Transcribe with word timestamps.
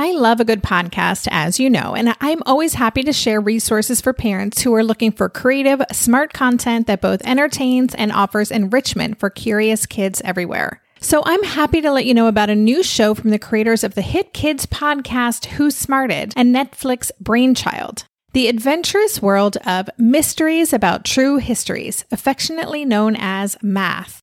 I 0.00 0.12
love 0.12 0.40
a 0.40 0.46
good 0.46 0.62
podcast, 0.62 1.28
as 1.30 1.60
you 1.60 1.68
know, 1.68 1.94
and 1.94 2.16
I'm 2.22 2.42
always 2.46 2.72
happy 2.72 3.02
to 3.02 3.12
share 3.12 3.38
resources 3.38 4.00
for 4.00 4.14
parents 4.14 4.62
who 4.62 4.72
are 4.72 4.82
looking 4.82 5.12
for 5.12 5.28
creative, 5.28 5.82
smart 5.92 6.32
content 6.32 6.86
that 6.86 7.02
both 7.02 7.20
entertains 7.22 7.94
and 7.94 8.10
offers 8.10 8.50
enrichment 8.50 9.20
for 9.20 9.28
curious 9.28 9.84
kids 9.84 10.22
everywhere. 10.24 10.80
So 11.02 11.22
I'm 11.26 11.42
happy 11.44 11.82
to 11.82 11.92
let 11.92 12.06
you 12.06 12.14
know 12.14 12.28
about 12.28 12.48
a 12.48 12.54
new 12.54 12.82
show 12.82 13.14
from 13.14 13.28
the 13.28 13.38
creators 13.38 13.84
of 13.84 13.94
the 13.94 14.00
hit 14.00 14.32
kids 14.32 14.64
podcast 14.64 15.44
Who 15.44 15.70
Smarted 15.70 16.32
and 16.34 16.56
Netflix 16.56 17.10
Brainchild. 17.20 18.04
The 18.32 18.48
adventurous 18.48 19.20
world 19.20 19.58
of 19.66 19.90
mysteries 19.98 20.72
about 20.72 21.04
true 21.04 21.36
histories, 21.36 22.06
affectionately 22.10 22.86
known 22.86 23.16
as 23.18 23.58
math. 23.60 24.22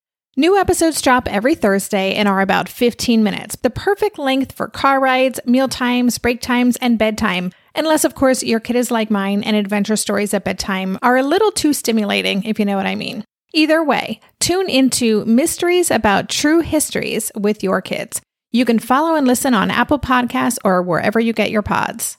New 0.37 0.57
episodes 0.57 1.01
drop 1.01 1.27
every 1.27 1.55
Thursday 1.55 2.13
and 2.13 2.25
are 2.25 2.39
about 2.39 2.69
15 2.69 3.21
minutes, 3.21 3.57
the 3.57 3.69
perfect 3.69 4.17
length 4.17 4.53
for 4.53 4.69
car 4.69 4.97
rides, 4.97 5.41
meal 5.45 5.67
times, 5.67 6.17
break 6.17 6.39
times, 6.39 6.77
and 6.77 6.97
bedtime. 6.97 7.51
Unless, 7.75 8.05
of 8.05 8.15
course, 8.15 8.41
your 8.41 8.61
kid 8.61 8.77
is 8.77 8.91
like 8.91 9.11
mine 9.11 9.43
and 9.43 9.57
adventure 9.57 9.97
stories 9.97 10.33
at 10.33 10.45
bedtime 10.45 10.97
are 11.01 11.17
a 11.17 11.23
little 11.23 11.51
too 11.51 11.73
stimulating, 11.73 12.45
if 12.45 12.59
you 12.59 12.65
know 12.65 12.77
what 12.77 12.85
I 12.85 12.95
mean. 12.95 13.25
Either 13.53 13.83
way, 13.83 14.21
tune 14.39 14.69
into 14.69 15.25
Mysteries 15.25 15.91
About 15.91 16.29
True 16.29 16.61
Histories 16.61 17.33
with 17.35 17.61
your 17.61 17.81
kids. 17.81 18.21
You 18.51 18.63
can 18.63 18.79
follow 18.79 19.15
and 19.15 19.27
listen 19.27 19.53
on 19.53 19.69
Apple 19.69 19.99
Podcasts 19.99 20.59
or 20.63 20.81
wherever 20.81 21.19
you 21.19 21.33
get 21.33 21.51
your 21.51 21.61
pods. 21.61 22.17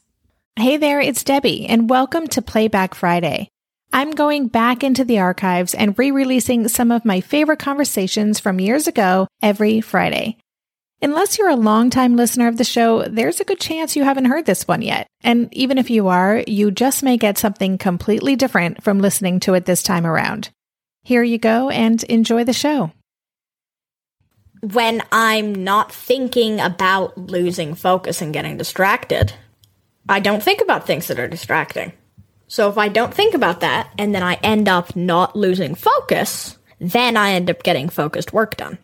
Hey 0.57 0.77
there, 0.77 1.01
it's 1.01 1.25
Debbie, 1.25 1.65
and 1.65 1.89
welcome 1.89 2.27
to 2.27 2.43
Playback 2.43 2.95
Friday. 2.95 3.49
I'm 3.95 4.13
going 4.13 4.49
back 4.49 4.83
into 4.83 5.05
the 5.05 5.19
archives 5.19 5.75
and 5.75 5.99
re 5.99 6.11
releasing 6.11 6.67
some 6.69 6.91
of 6.91 7.05
my 7.05 7.21
favorite 7.21 7.59
conversations 7.59 8.41
from 8.41 8.59
years 8.59 8.87
ago 8.87 9.29
every 9.43 9.83
Friday. 9.83 10.39
Unless 11.03 11.37
you're 11.37 11.51
a 11.51 11.57
longtime 11.57 12.17
listener 12.17 12.49
of 12.49 12.57
the 12.57 12.65
show, 12.65 13.03
there's 13.03 13.41
a 13.41 13.45
good 13.45 13.61
chance 13.61 13.95
you 13.95 14.05
haven't 14.05 14.27
heard 14.27 14.47
this 14.47 14.67
one 14.67 14.81
yet. 14.81 15.09
And 15.23 15.53
even 15.53 15.77
if 15.77 15.91
you 15.91 16.09
are, 16.09 16.43
you 16.47 16.71
just 16.71 17.03
may 17.03 17.19
get 17.19 17.37
something 17.37 17.77
completely 17.77 18.35
different 18.35 18.83
from 18.83 19.01
listening 19.01 19.41
to 19.41 19.55
it 19.55 19.67
this 19.67 19.83
time 19.83 20.07
around. 20.07 20.49
Here 21.03 21.23
you 21.23 21.39
go 21.39 21.69
and 21.69 22.03
enjoy 22.05 22.45
the 22.45 22.53
show. 22.53 22.93
When 24.61 25.03
I'm 25.11 25.55
not 25.55 25.93
thinking 25.93 26.61
about 26.61 27.19
losing 27.19 27.75
focus 27.75 28.23
and 28.23 28.33
getting 28.33 28.57
distracted, 28.57 29.35
I 30.09 30.21
don't 30.21 30.43
think 30.43 30.61
about 30.61 30.87
things 30.87 31.09
that 31.09 31.19
are 31.19 31.29
distracting. 31.29 31.93
So 32.53 32.69
if 32.69 32.77
I 32.77 32.89
don't 32.89 33.15
think 33.15 33.33
about 33.33 33.61
that 33.61 33.91
and 33.97 34.15
then 34.15 34.23
I 34.23 34.35
end 34.43 34.69
up 34.69 34.95
not 34.95 35.35
losing 35.35 35.75
focus, 35.75 36.59
then 36.79 37.17
I 37.17 37.33
end 37.33 37.49
up 37.49 37.63
getting 37.63 37.89
focused 37.89 38.35
work 38.35 38.59
done. 38.59 38.77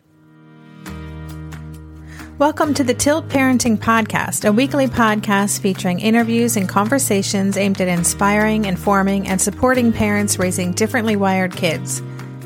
Welcome 2.39 2.73
to 2.73 2.83
the 2.83 2.95
Tilt 2.95 3.29
Parenting 3.29 3.77
Podcast, 3.77 4.43
a 4.43 4.51
weekly 4.51 4.87
podcast 4.87 5.59
featuring 5.59 5.99
interviews 5.99 6.57
and 6.57 6.67
conversations 6.67 7.57
aimed 7.57 7.79
at 7.79 7.87
inspiring, 7.87 8.65
informing, 8.65 9.27
and 9.27 9.39
supporting 9.39 9.93
parents 9.93 10.39
raising 10.39 10.71
differently 10.71 11.15
wired 11.15 11.55
kids. 11.55 12.01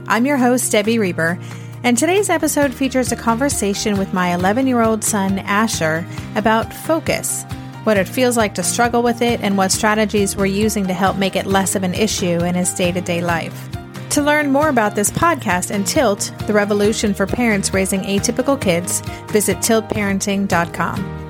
I'm 0.07 0.25
your 0.25 0.35
host, 0.35 0.73
Debbie 0.73 0.99
Reber, 0.99 1.39
and 1.83 1.97
today's 1.97 2.29
episode 2.29 2.73
features 2.73 3.13
a 3.13 3.15
conversation 3.15 3.97
with 3.97 4.13
my 4.13 4.33
11 4.33 4.67
year 4.67 4.81
old 4.81 5.05
son, 5.05 5.39
Asher, 5.39 6.05
about 6.35 6.73
focus 6.73 7.45
what 7.83 7.97
it 7.97 8.07
feels 8.07 8.37
like 8.37 8.55
to 8.55 8.63
struggle 8.63 9.03
with 9.03 9.21
it, 9.21 9.41
and 9.41 9.57
what 9.57 9.71
strategies 9.71 10.35
we're 10.35 10.45
using 10.45 10.87
to 10.87 10.93
help 10.93 11.17
make 11.17 11.35
it 11.35 11.45
less 11.45 11.75
of 11.75 11.83
an 11.83 11.93
issue 11.93 12.43
in 12.43 12.55
his 12.55 12.73
day 12.73 12.91
to 12.91 13.01
day 13.01 13.21
life. 13.21 13.69
To 14.11 14.21
learn 14.21 14.51
more 14.51 14.69
about 14.69 14.93
this 14.93 15.09
podcast 15.09 15.71
and 15.71 15.87
Tilt, 15.87 16.31
the 16.45 16.53
revolution 16.53 17.15
for 17.15 17.25
parents 17.25 17.73
raising 17.73 18.01
atypical 18.01 18.61
kids, 18.61 19.01
visit 19.29 19.57
tiltparenting.com. 19.57 21.23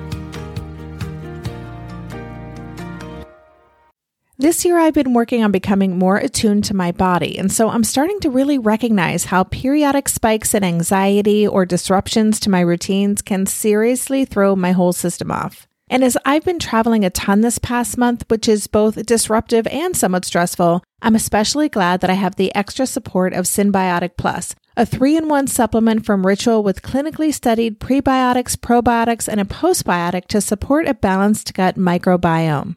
This 4.36 4.64
year, 4.66 4.78
I've 4.78 4.92
been 4.92 5.14
working 5.14 5.42
on 5.42 5.52
becoming 5.52 5.98
more 5.98 6.18
attuned 6.18 6.64
to 6.64 6.76
my 6.76 6.92
body, 6.92 7.38
and 7.38 7.50
so 7.50 7.70
I'm 7.70 7.84
starting 7.84 8.20
to 8.20 8.28
really 8.28 8.58
recognize 8.58 9.24
how 9.24 9.44
periodic 9.44 10.08
spikes 10.10 10.52
in 10.52 10.62
anxiety 10.62 11.46
or 11.46 11.64
disruptions 11.64 12.38
to 12.40 12.50
my 12.50 12.60
routines 12.60 13.22
can 13.22 13.46
seriously 13.46 14.26
throw 14.26 14.54
my 14.54 14.72
whole 14.72 14.92
system 14.92 15.30
off. 15.30 15.66
And 15.88 16.02
as 16.02 16.16
I've 16.24 16.44
been 16.44 16.58
traveling 16.58 17.04
a 17.04 17.10
ton 17.10 17.42
this 17.42 17.58
past 17.58 17.98
month, 17.98 18.24
which 18.28 18.48
is 18.48 18.66
both 18.66 19.04
disruptive 19.04 19.66
and 19.66 19.96
somewhat 19.96 20.24
stressful, 20.24 20.82
I'm 21.02 21.14
especially 21.14 21.68
glad 21.68 22.00
that 22.00 22.10
I 22.10 22.14
have 22.14 22.36
the 22.36 22.54
extra 22.54 22.86
support 22.86 23.34
of 23.34 23.44
Synbiotic 23.44 24.12
Plus, 24.16 24.54
a 24.76 24.86
three 24.86 25.16
in 25.16 25.28
one 25.28 25.46
supplement 25.46 26.06
from 26.06 26.26
Ritual 26.26 26.62
with 26.62 26.82
clinically 26.82 27.32
studied 27.32 27.80
prebiotics, 27.80 28.56
probiotics, 28.56 29.28
and 29.28 29.40
a 29.40 29.44
postbiotic 29.44 30.26
to 30.28 30.40
support 30.40 30.88
a 30.88 30.94
balanced 30.94 31.52
gut 31.52 31.76
microbiome. 31.76 32.76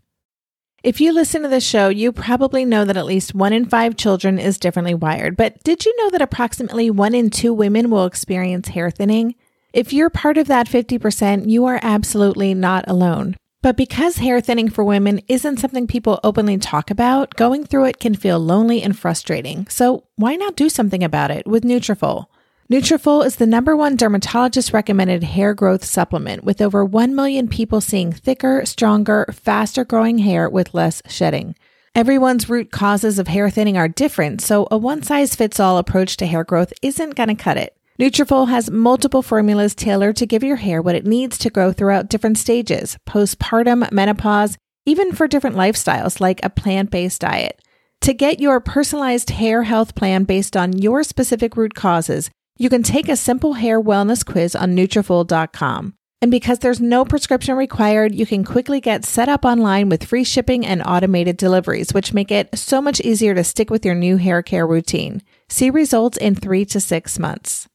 If 0.83 0.99
you 0.99 1.13
listen 1.13 1.43
to 1.43 1.47
this 1.47 1.63
show, 1.63 1.89
you 1.89 2.11
probably 2.11 2.65
know 2.65 2.85
that 2.85 2.97
at 2.97 3.05
least 3.05 3.35
one 3.35 3.53
in 3.53 3.65
five 3.65 3.95
children 3.95 4.39
is 4.39 4.57
differently 4.57 4.95
wired. 4.95 5.37
But 5.37 5.61
did 5.63 5.85
you 5.85 5.95
know 5.97 6.09
that 6.09 6.23
approximately 6.23 6.89
one 6.89 7.13
in 7.13 7.29
two 7.29 7.53
women 7.53 7.91
will 7.91 8.05
experience 8.05 8.69
hair 8.69 8.89
thinning? 8.89 9.35
If 9.73 9.93
you're 9.93 10.09
part 10.09 10.39
of 10.39 10.47
that 10.47 10.67
50%, 10.67 11.47
you 11.47 11.65
are 11.65 11.79
absolutely 11.83 12.55
not 12.55 12.83
alone. 12.87 13.35
But 13.61 13.77
because 13.77 14.17
hair 14.17 14.41
thinning 14.41 14.69
for 14.71 14.83
women 14.83 15.21
isn't 15.27 15.57
something 15.57 15.85
people 15.85 16.19
openly 16.23 16.57
talk 16.57 16.89
about, 16.89 17.35
going 17.35 17.63
through 17.63 17.85
it 17.85 17.99
can 17.99 18.15
feel 18.15 18.39
lonely 18.39 18.81
and 18.81 18.97
frustrating. 18.97 19.67
So 19.67 20.05
why 20.15 20.35
not 20.35 20.55
do 20.55 20.67
something 20.67 21.03
about 21.03 21.29
it 21.29 21.45
with 21.45 21.63
Nutrafol? 21.63 22.25
Nutrafol 22.71 23.25
is 23.25 23.35
the 23.35 23.45
number 23.45 23.75
one 23.75 23.97
dermatologist 23.97 24.71
recommended 24.71 25.23
hair 25.23 25.53
growth 25.53 25.83
supplement 25.83 26.45
with 26.45 26.61
over 26.61 26.85
1 26.85 27.13
million 27.13 27.49
people 27.49 27.81
seeing 27.81 28.13
thicker, 28.13 28.65
stronger, 28.65 29.25
faster 29.33 29.83
growing 29.83 30.19
hair 30.19 30.49
with 30.49 30.73
less 30.73 31.01
shedding. 31.05 31.53
Everyone's 31.95 32.47
root 32.47 32.71
causes 32.71 33.19
of 33.19 33.27
hair 33.27 33.49
thinning 33.49 33.75
are 33.75 33.89
different, 33.89 34.39
so 34.39 34.69
a 34.71 34.77
one 34.77 35.03
size 35.03 35.35
fits 35.35 35.59
all 35.59 35.77
approach 35.77 36.15
to 36.15 36.25
hair 36.25 36.45
growth 36.45 36.71
isn't 36.81 37.15
going 37.15 37.27
to 37.27 37.35
cut 37.35 37.57
it. 37.57 37.75
Nutrafol 37.99 38.47
has 38.47 38.71
multiple 38.71 39.21
formulas 39.21 39.75
tailored 39.75 40.15
to 40.15 40.25
give 40.25 40.41
your 40.41 40.55
hair 40.55 40.81
what 40.81 40.95
it 40.95 41.05
needs 41.05 41.37
to 41.39 41.49
grow 41.49 41.73
throughout 41.73 42.07
different 42.07 42.37
stages, 42.37 42.97
postpartum, 43.05 43.91
menopause, 43.91 44.57
even 44.85 45.11
for 45.11 45.27
different 45.27 45.57
lifestyles 45.57 46.21
like 46.21 46.39
a 46.41 46.49
plant-based 46.49 47.19
diet. 47.19 47.61
To 47.99 48.13
get 48.13 48.39
your 48.39 48.61
personalized 48.61 49.31
hair 49.31 49.63
health 49.63 49.93
plan 49.93 50.23
based 50.23 50.55
on 50.55 50.71
your 50.71 51.03
specific 51.03 51.57
root 51.57 51.75
causes, 51.75 52.31
you 52.61 52.69
can 52.69 52.83
take 52.83 53.09
a 53.09 53.15
simple 53.15 53.53
hair 53.53 53.81
wellness 53.81 54.23
quiz 54.23 54.55
on 54.55 54.75
Nutrafol.com. 54.75 55.95
And 56.21 56.29
because 56.29 56.59
there's 56.59 56.79
no 56.79 57.03
prescription 57.03 57.55
required, 57.55 58.13
you 58.13 58.27
can 58.27 58.43
quickly 58.43 58.79
get 58.79 59.03
set 59.03 59.27
up 59.27 59.43
online 59.43 59.89
with 59.89 60.03
free 60.03 60.23
shipping 60.23 60.63
and 60.63 60.83
automated 60.85 61.37
deliveries, 61.37 61.91
which 61.91 62.13
make 62.13 62.29
it 62.29 62.55
so 62.55 62.79
much 62.79 63.01
easier 63.01 63.33
to 63.33 63.43
stick 63.43 63.71
with 63.71 63.83
your 63.83 63.95
new 63.95 64.17
hair 64.17 64.43
care 64.43 64.67
routine. 64.67 65.23
See 65.49 65.71
results 65.71 66.19
in 66.19 66.35
three 66.35 66.63
to 66.65 66.79
six 66.79 67.17
months. 67.17 67.67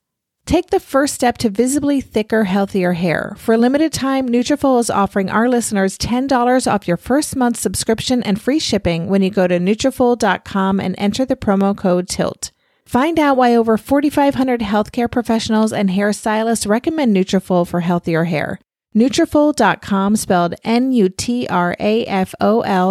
Take 0.44 0.70
the 0.70 0.78
first 0.78 1.14
step 1.14 1.36
to 1.38 1.50
visibly 1.50 2.00
thicker, 2.00 2.44
healthier 2.44 2.92
hair. 2.92 3.34
For 3.38 3.54
a 3.54 3.58
limited 3.58 3.92
time, 3.92 4.28
Nutrafol 4.28 4.78
is 4.78 4.88
offering 4.88 5.28
our 5.28 5.48
listeners 5.48 5.98
$10 5.98 6.72
off 6.72 6.86
your 6.86 6.96
first 6.96 7.34
month 7.34 7.56
subscription 7.56 8.22
and 8.22 8.40
free 8.40 8.60
shipping 8.60 9.08
when 9.08 9.22
you 9.22 9.30
go 9.30 9.48
to 9.48 9.58
Nutrafol.com 9.58 10.78
and 10.78 10.94
enter 10.96 11.24
the 11.24 11.34
promo 11.34 11.76
code 11.76 12.06
TILT. 12.06 12.52
Find 12.86 13.18
out 13.18 13.36
why 13.36 13.56
over 13.56 13.76
4,500 13.76 14.60
healthcare 14.60 15.10
professionals 15.10 15.72
and 15.72 15.90
hairstylists 15.90 16.68
recommend 16.68 17.16
Nutrafol 17.16 17.66
for 17.66 17.80
healthier 17.80 18.22
hair. 18.24 18.60
Nutrafol.com 18.94 20.14
spelled 20.14 20.54
N-U-T-R-A-F-O-L 20.64 21.04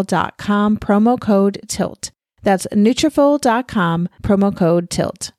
dot 0.03 0.37
com 0.37 0.77
promo 0.77 1.19
code 1.19 1.61
TILT. 1.67 2.11
That's 2.43 2.67
Nutrafol.com 2.73 4.09
promo 4.21 4.55
code 4.55 4.89
TILT. 4.89 5.31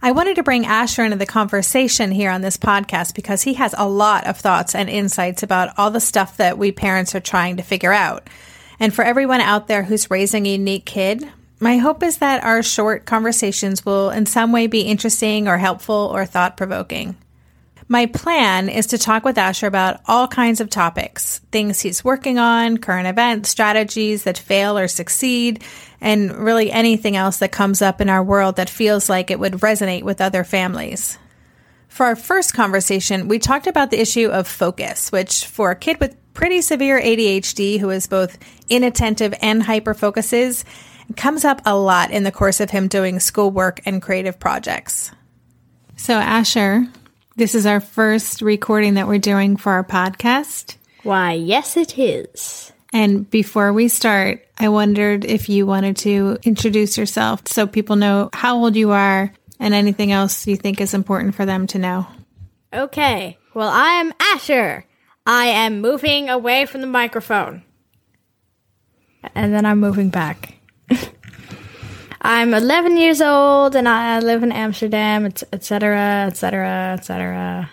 I 0.00 0.12
wanted 0.12 0.36
to 0.36 0.42
bring 0.42 0.64
Asher 0.64 1.04
into 1.04 1.16
the 1.18 1.26
conversation 1.26 2.10
here 2.10 2.30
on 2.30 2.40
this 2.40 2.56
podcast 2.56 3.14
because 3.14 3.42
he 3.42 3.54
has 3.54 3.74
a 3.76 3.88
lot 3.88 4.26
of 4.26 4.38
thoughts 4.38 4.74
and 4.74 4.88
insights 4.88 5.42
about 5.42 5.76
all 5.76 5.90
the 5.90 6.00
stuff 6.00 6.38
that 6.38 6.56
we 6.56 6.72
parents 6.72 7.14
are 7.14 7.20
trying 7.20 7.58
to 7.58 7.62
figure 7.62 7.92
out. 7.92 8.28
And 8.80 8.94
for 8.94 9.04
everyone 9.04 9.40
out 9.40 9.68
there 9.68 9.82
who's 9.82 10.10
raising 10.10 10.46
a 10.46 10.52
unique 10.52 10.86
kid, 10.86 11.30
my 11.60 11.78
hope 11.78 12.02
is 12.02 12.18
that 12.18 12.44
our 12.44 12.62
short 12.62 13.04
conversations 13.04 13.84
will 13.84 14.10
in 14.10 14.26
some 14.26 14.52
way 14.52 14.66
be 14.66 14.82
interesting 14.82 15.48
or 15.48 15.58
helpful 15.58 16.10
or 16.12 16.24
thought 16.24 16.56
provoking. 16.56 17.16
My 17.90 18.04
plan 18.04 18.68
is 18.68 18.86
to 18.88 18.98
talk 18.98 19.24
with 19.24 19.38
Asher 19.38 19.66
about 19.66 20.00
all 20.06 20.28
kinds 20.28 20.60
of 20.60 20.68
topics 20.68 21.38
things 21.50 21.80
he's 21.80 22.04
working 22.04 22.38
on, 22.38 22.76
current 22.76 23.08
events, 23.08 23.48
strategies 23.48 24.24
that 24.24 24.36
fail 24.36 24.76
or 24.76 24.88
succeed, 24.88 25.64
and 26.00 26.36
really 26.36 26.70
anything 26.70 27.16
else 27.16 27.38
that 27.38 27.50
comes 27.50 27.80
up 27.80 28.02
in 28.02 28.10
our 28.10 28.22
world 28.22 28.56
that 28.56 28.68
feels 28.68 29.08
like 29.08 29.30
it 29.30 29.40
would 29.40 29.54
resonate 29.54 30.02
with 30.02 30.20
other 30.20 30.44
families. 30.44 31.18
For 31.88 32.04
our 32.04 32.16
first 32.16 32.52
conversation, 32.52 33.26
we 33.26 33.38
talked 33.38 33.66
about 33.66 33.90
the 33.90 34.00
issue 34.00 34.28
of 34.28 34.46
focus, 34.46 35.10
which 35.10 35.46
for 35.46 35.70
a 35.70 35.76
kid 35.76 35.98
with 35.98 36.14
pretty 36.34 36.60
severe 36.60 37.00
ADHD 37.00 37.80
who 37.80 37.88
is 37.90 38.06
both 38.06 38.38
inattentive 38.68 39.34
and 39.40 39.62
hyper 39.62 39.94
focuses 41.08 41.22
comes 41.22 41.44
up 41.44 41.62
a 41.64 41.76
lot 41.76 42.10
in 42.10 42.22
the 42.22 42.32
course 42.32 42.60
of 42.60 42.70
him 42.70 42.88
doing 42.88 43.20
schoolwork 43.20 43.80
and 43.84 44.02
creative 44.02 44.38
projects. 44.38 45.10
So, 45.96 46.14
Asher, 46.14 46.86
this 47.36 47.54
is 47.54 47.66
our 47.66 47.80
first 47.80 48.42
recording 48.42 48.94
that 48.94 49.08
we're 49.08 49.18
doing 49.18 49.56
for 49.56 49.72
our 49.72 49.84
podcast. 49.84 50.76
Why, 51.02 51.32
yes, 51.32 51.76
it 51.76 51.98
is. 51.98 52.72
And 52.92 53.28
before 53.28 53.72
we 53.72 53.88
start, 53.88 54.46
I 54.58 54.68
wondered 54.68 55.24
if 55.24 55.48
you 55.48 55.66
wanted 55.66 55.96
to 55.98 56.38
introduce 56.42 56.96
yourself 56.96 57.46
so 57.46 57.66
people 57.66 57.96
know 57.96 58.30
how 58.32 58.56
old 58.56 58.76
you 58.76 58.92
are 58.92 59.32
and 59.60 59.74
anything 59.74 60.12
else 60.12 60.46
you 60.46 60.56
think 60.56 60.80
is 60.80 60.94
important 60.94 61.34
for 61.34 61.44
them 61.44 61.66
to 61.68 61.78
know. 61.78 62.06
Okay, 62.72 63.38
well, 63.54 63.68
I 63.68 64.00
am 64.00 64.12
Asher. 64.20 64.86
I 65.26 65.46
am 65.46 65.80
moving 65.80 66.30
away 66.30 66.66
from 66.66 66.80
the 66.80 66.86
microphone. 66.86 67.62
And 69.34 69.52
then 69.52 69.66
I'm 69.66 69.80
moving 69.80 70.08
back. 70.08 70.57
I'm 72.20 72.52
11 72.52 72.96
years 72.96 73.20
old 73.20 73.76
and 73.76 73.88
I 73.88 74.18
live 74.20 74.42
in 74.42 74.52
Amsterdam, 74.52 75.26
etc., 75.26 76.26
etc., 76.26 76.94
etc. 76.94 77.70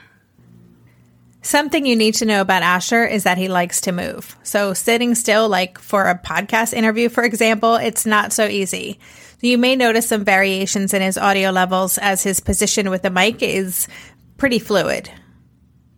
Something 1.42 1.86
you 1.86 1.96
need 1.96 2.16
to 2.16 2.26
know 2.26 2.42
about 2.42 2.64
Asher 2.64 3.06
is 3.06 3.24
that 3.24 3.38
he 3.38 3.48
likes 3.48 3.82
to 3.82 3.92
move. 3.92 4.36
So, 4.44 4.74
sitting 4.74 5.14
still, 5.14 5.48
like 5.48 5.78
for 5.78 6.06
a 6.06 6.18
podcast 6.18 6.74
interview, 6.74 7.10
for 7.10 7.24
example, 7.24 7.76
it's 7.76 8.06
not 8.06 8.34
so 8.34 8.48
easy. 8.48 9.00
You 9.42 9.60
may 9.60 9.76
notice 9.76 10.08
some 10.08 10.26
variations 10.26 10.94
in 10.94 11.04
his 11.04 11.20
audio 11.20 11.52
levels 11.52 12.00
as 12.00 12.24
his 12.24 12.40
position 12.40 12.90
with 12.90 13.04
the 13.04 13.12
mic 13.12 13.44
is 13.44 13.88
pretty 14.38 14.58
fluid. 14.58 15.12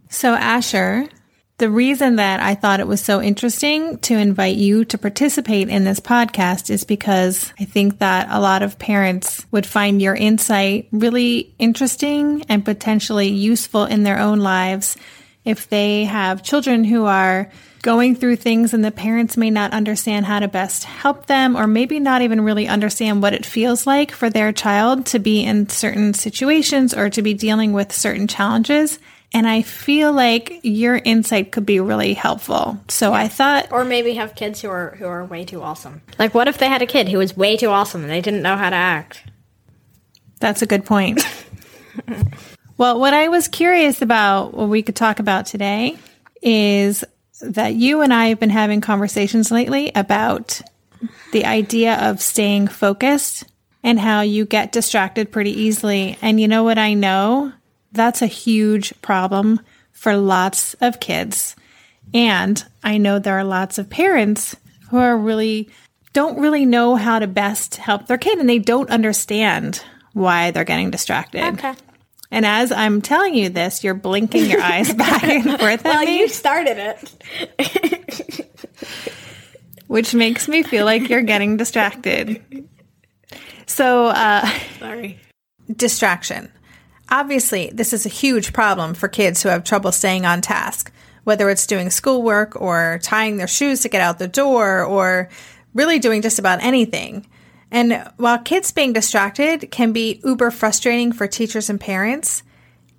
So, 0.09 0.33
Asher, 0.33 1.07
the 1.57 1.69
reason 1.71 2.17
that 2.17 2.39
I 2.39 2.53
thought 2.53 2.79
it 2.79 2.87
was 2.87 3.01
so 3.01 3.19
interesting 3.19 3.97
to 3.99 4.15
invite 4.15 4.57
you 4.57 4.85
to 4.85 4.97
participate 4.97 5.69
in 5.69 5.85
this 5.85 5.99
podcast 5.99 6.69
is 6.69 6.83
because 6.83 7.51
I 7.59 7.65
think 7.65 7.97
that 7.97 8.27
a 8.29 8.39
lot 8.39 8.61
of 8.61 8.77
parents 8.77 9.43
would 9.49 9.65
find 9.65 9.99
your 9.99 10.13
insight 10.13 10.87
really 10.91 11.55
interesting 11.57 12.45
and 12.47 12.63
potentially 12.63 13.29
useful 13.29 13.85
in 13.85 14.03
their 14.03 14.19
own 14.19 14.39
lives 14.39 14.97
if 15.45 15.67
they 15.67 16.03
have 16.05 16.43
children 16.43 16.83
who 16.83 17.05
are 17.05 17.51
going 17.81 18.15
through 18.15 18.35
things 18.35 18.73
and 18.73 18.85
the 18.85 18.91
parents 18.91 19.37
may 19.37 19.49
not 19.49 19.71
understand 19.71 20.27
how 20.27 20.39
to 20.39 20.47
best 20.47 20.83
help 20.83 21.25
them 21.25 21.55
or 21.55 21.65
maybe 21.65 21.99
not 21.99 22.21
even 22.21 22.41
really 22.41 22.67
understand 22.67 23.21
what 23.21 23.33
it 23.33 23.45
feels 23.45 23.87
like 23.87 24.11
for 24.11 24.29
their 24.29 24.51
child 24.51 25.07
to 25.07 25.17
be 25.17 25.43
in 25.43 25.69
certain 25.69 26.13
situations 26.13 26.93
or 26.93 27.09
to 27.09 27.21
be 27.23 27.33
dealing 27.33 27.73
with 27.73 27.91
certain 27.91 28.27
challenges 28.27 28.99
and 29.33 29.47
I 29.47 29.61
feel 29.61 30.13
like 30.13 30.59
your 30.63 30.97
insight 30.97 31.51
could 31.51 31.65
be 31.65 31.79
really 31.79 32.13
helpful. 32.13 32.79
So. 32.87 33.13
I 33.13 33.27
thought 33.27 33.71
Or 33.71 33.83
maybe 33.83 34.13
have 34.13 34.35
kids 34.35 34.61
who 34.61 34.69
are 34.69 34.95
who 34.97 35.05
are 35.05 35.25
way 35.25 35.43
too 35.43 35.61
awesome. 35.61 36.01
Like 36.17 36.33
what 36.33 36.47
if 36.47 36.57
they 36.57 36.69
had 36.69 36.81
a 36.81 36.85
kid 36.85 37.09
who 37.09 37.17
was 37.17 37.35
way 37.35 37.57
too 37.57 37.69
awesome 37.69 38.01
and 38.01 38.09
they 38.09 38.21
didn't 38.21 38.41
know 38.41 38.55
how 38.55 38.69
to 38.69 38.75
act? 38.75 39.23
That's 40.39 40.61
a 40.61 40.65
good 40.65 40.85
point. 40.85 41.21
well, 42.77 42.99
what 42.99 43.13
I 43.13 43.27
was 43.27 43.47
curious 43.47 44.01
about 44.01 44.53
what 44.53 44.69
we 44.69 44.81
could 44.81 44.95
talk 44.95 45.19
about 45.19 45.45
today 45.45 45.97
is 46.41 47.03
that 47.41 47.73
you 47.73 48.01
and 48.01 48.13
I 48.13 48.27
have 48.27 48.39
been 48.39 48.49
having 48.49 48.81
conversations 48.81 49.51
lately 49.51 49.91
about 49.93 50.61
the 51.31 51.45
idea 51.45 51.95
of 52.09 52.21
staying 52.21 52.67
focused 52.67 53.45
and 53.83 53.99
how 53.99 54.21
you 54.21 54.45
get 54.45 54.71
distracted 54.71 55.31
pretty 55.31 55.51
easily. 55.51 56.17
And 56.21 56.39
you 56.39 56.47
know 56.47 56.63
what 56.63 56.77
I 56.77 56.93
know? 56.93 57.53
That's 57.91 58.21
a 58.21 58.27
huge 58.27 58.93
problem 59.01 59.59
for 59.91 60.15
lots 60.15 60.75
of 60.75 60.99
kids. 60.99 61.55
And 62.13 62.63
I 62.83 62.97
know 62.97 63.19
there 63.19 63.37
are 63.37 63.43
lots 63.43 63.77
of 63.77 63.89
parents 63.89 64.55
who 64.89 64.97
are 64.97 65.17
really 65.17 65.69
don't 66.13 66.39
really 66.39 66.65
know 66.65 66.95
how 66.95 67.19
to 67.19 67.27
best 67.27 67.75
help 67.75 68.07
their 68.07 68.17
kid 68.17 68.39
and 68.39 68.49
they 68.49 68.59
don't 68.59 68.89
understand 68.89 69.83
why 70.13 70.51
they're 70.51 70.63
getting 70.63 70.89
distracted. 70.89 71.43
Okay. 71.53 71.73
And 72.31 72.45
as 72.45 72.71
I'm 72.71 73.01
telling 73.01 73.35
you 73.35 73.49
this, 73.49 73.83
you're 73.83 73.93
blinking 73.93 74.45
your 74.45 74.61
eyes 74.61 74.93
back 74.95 75.23
and 75.23 75.43
forth 75.59 75.83
well, 75.83 76.01
at 76.01 76.05
me. 76.05 76.19
you 76.19 76.27
started 76.27 76.77
it. 77.59 78.47
which 79.87 80.13
makes 80.13 80.47
me 80.47 80.63
feel 80.63 80.85
like 80.85 81.09
you're 81.09 81.21
getting 81.21 81.57
distracted. 81.57 82.41
So, 83.65 84.07
uh, 84.07 84.47
sorry. 84.79 85.19
Distraction. 85.73 86.51
Obviously, 87.09 87.69
this 87.73 87.93
is 87.93 88.05
a 88.05 88.09
huge 88.09 88.53
problem 88.53 88.93
for 88.93 89.07
kids 89.07 89.41
who 89.41 89.49
have 89.49 89.63
trouble 89.63 89.91
staying 89.91 90.25
on 90.25 90.41
task, 90.41 90.91
whether 91.23 91.49
it's 91.49 91.67
doing 91.67 91.89
schoolwork 91.89 92.59
or 92.59 92.99
tying 93.01 93.37
their 93.37 93.47
shoes 93.47 93.81
to 93.81 93.89
get 93.89 94.01
out 94.01 94.19
the 94.19 94.27
door 94.27 94.83
or 94.83 95.29
really 95.73 95.99
doing 95.99 96.21
just 96.21 96.39
about 96.39 96.63
anything. 96.63 97.25
And 97.71 98.09
while 98.17 98.39
kids 98.39 98.71
being 98.71 98.93
distracted 98.93 99.71
can 99.71 99.91
be 99.91 100.21
uber 100.23 100.51
frustrating 100.51 101.11
for 101.11 101.27
teachers 101.27 101.69
and 101.69 101.79
parents, 101.79 102.43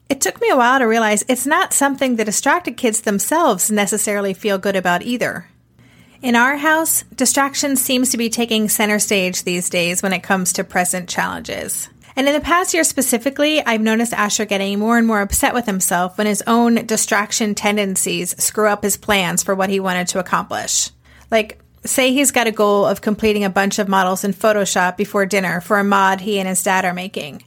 it 0.09 0.21
took 0.21 0.41
me 0.41 0.49
a 0.49 0.57
while 0.57 0.79
to 0.79 0.87
realize 0.87 1.25
it's 1.29 1.47
not 1.47 1.75
something 1.75 2.17
the 2.17 2.25
distracted 2.25 2.77
kids 2.77 3.03
themselves 3.03 3.71
necessarily 3.71 4.33
feel 4.33 4.57
good 4.57 4.77
about 4.77 5.03
either. 5.03 5.49
In 6.23 6.35
our 6.35 6.57
house, 6.57 7.05
distraction 7.15 7.77
seems 7.77 8.11
to 8.11 8.17
be 8.17 8.29
taking 8.31 8.69
center 8.69 8.99
stage 8.99 9.45
these 9.45 9.71
days 9.71 10.03
when 10.03 10.13
it 10.13 10.23
comes 10.23 10.53
to 10.55 10.65
present 10.65 11.09
challenges. 11.09 11.89
And 12.19 12.27
in 12.27 12.35
the 12.35 12.41
past 12.41 12.75
year 12.75 12.83
specifically, 12.83 13.65
I've 13.65 13.81
noticed 13.81 14.13
Asher 14.13 14.45
getting 14.45 14.81
more 14.81 14.99
and 14.99 15.07
more 15.07 15.21
upset 15.21 15.55
with 15.55 15.67
himself 15.67 16.19
when 16.19 16.27
his 16.27 16.43
own 16.49 16.85
distraction 16.85 17.55
tendencies 17.55 18.35
screw 18.43 18.67
up 18.67 18.83
his 18.83 18.97
plans 18.97 19.45
for 19.45 19.55
what 19.55 19.71
he 19.71 19.79
wanted 19.79 20.09
to 20.09 20.19
accomplish. 20.19 20.91
Like, 21.31 21.61
say 21.85 22.13
he's 22.13 22.33
got 22.33 22.49
a 22.49 22.51
goal 22.51 22.85
of 22.87 23.03
completing 23.03 23.45
a 23.45 23.51
bunch 23.51 23.79
of 23.79 23.87
models 23.87 24.25
in 24.25 24.33
Photoshop 24.33 24.97
before 24.97 25.27
dinner 25.27 25.61
for 25.61 25.79
a 25.79 25.85
mod 25.85 26.23
he 26.23 26.41
and 26.41 26.49
his 26.49 26.65
dad 26.65 26.85
are 26.85 26.93
making. 26.93 27.45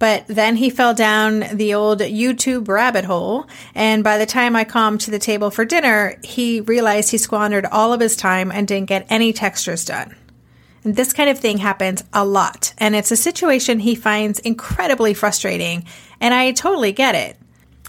But 0.00 0.26
then 0.26 0.56
he 0.56 0.68
fell 0.68 0.94
down 0.94 1.44
the 1.52 1.74
old 1.74 2.00
YouTube 2.00 2.66
rabbit 2.66 3.04
hole, 3.04 3.46
and 3.72 4.02
by 4.02 4.18
the 4.18 4.26
time 4.26 4.56
I 4.56 4.64
calmed 4.64 5.00
to 5.02 5.12
the 5.12 5.20
table 5.20 5.52
for 5.52 5.64
dinner, 5.64 6.18
he 6.24 6.60
realized 6.60 7.12
he 7.12 7.18
squandered 7.18 7.66
all 7.66 7.92
of 7.92 8.00
his 8.00 8.16
time 8.16 8.50
and 8.50 8.66
didn't 8.66 8.88
get 8.88 9.06
any 9.10 9.32
textures 9.32 9.84
done. 9.84 10.16
And 10.84 10.96
this 10.96 11.12
kind 11.12 11.28
of 11.28 11.38
thing 11.38 11.58
happens 11.58 12.04
a 12.12 12.24
lot, 12.24 12.72
and 12.78 12.94
it's 12.94 13.10
a 13.10 13.16
situation 13.16 13.80
he 13.80 13.94
finds 13.94 14.38
incredibly 14.38 15.14
frustrating, 15.14 15.84
and 16.20 16.32
I 16.32 16.52
totally 16.52 16.92
get 16.92 17.14
it. 17.14 17.36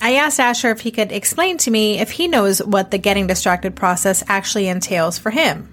I 0.01 0.15
asked 0.15 0.39
Asher 0.39 0.71
if 0.71 0.81
he 0.81 0.91
could 0.91 1.11
explain 1.11 1.57
to 1.59 1.71
me 1.71 1.99
if 1.99 2.11
he 2.11 2.27
knows 2.27 2.59
what 2.59 2.91
the 2.91 2.97
getting 2.97 3.27
distracted 3.27 3.75
process 3.75 4.23
actually 4.27 4.67
entails 4.67 5.17
for 5.17 5.29
him. 5.29 5.67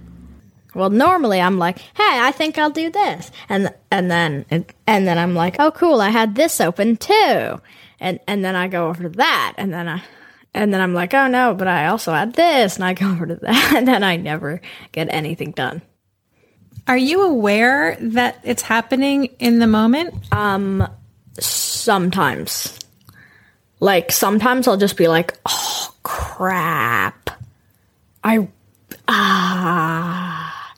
Well, 0.74 0.90
normally 0.90 1.40
I'm 1.40 1.58
like, 1.58 1.78
"Hey, 1.78 2.20
I 2.20 2.32
think 2.32 2.58
I'll 2.58 2.70
do 2.70 2.90
this," 2.90 3.30
and 3.48 3.72
and 3.90 4.10
then 4.10 4.44
and, 4.50 5.08
then 5.08 5.16
I'm 5.16 5.34
like, 5.34 5.56
"Oh, 5.58 5.70
cool, 5.70 6.02
I 6.02 6.10
had 6.10 6.34
this 6.34 6.60
open 6.60 6.96
too," 6.96 7.60
and 7.98 8.20
and 8.28 8.44
then 8.44 8.54
I 8.54 8.68
go 8.68 8.88
over 8.88 9.04
to 9.04 9.08
that, 9.10 9.54
and 9.56 9.72
then 9.72 9.88
I 9.88 10.02
and 10.52 10.74
then 10.74 10.82
I'm 10.82 10.92
like, 10.92 11.14
"Oh 11.14 11.28
no, 11.28 11.54
but 11.54 11.68
I 11.68 11.86
also 11.86 12.12
had 12.12 12.34
this," 12.34 12.76
and 12.76 12.84
I 12.84 12.92
go 12.92 13.10
over 13.10 13.26
to 13.26 13.36
that, 13.36 13.72
and 13.76 13.88
then 13.88 14.02
I 14.02 14.16
never 14.16 14.60
get 14.92 15.08
anything 15.10 15.52
done. 15.52 15.80
Are 16.88 16.96
you 16.96 17.22
aware 17.24 17.96
that 18.00 18.38
it's 18.44 18.62
happening 18.62 19.24
in 19.38 19.58
the 19.58 19.66
moment? 19.66 20.14
Um, 20.32 20.86
sometimes, 21.38 22.78
like 23.80 24.12
sometimes 24.12 24.68
I'll 24.68 24.76
just 24.76 24.96
be 24.96 25.08
like, 25.08 25.34
"Oh 25.46 25.94
crap," 26.04 27.30
I 28.22 28.46
ah, 29.08 30.74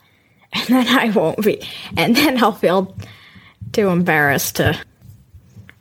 and 0.53 0.67
then 0.69 0.87
I 0.89 1.11
won't 1.11 1.43
be, 1.45 1.61
and 1.97 2.17
then 2.17 2.43
I'll 2.43 2.53
feel 2.53 2.97
too 3.73 3.89
embarrassed 3.89 4.57
to, 4.57 4.81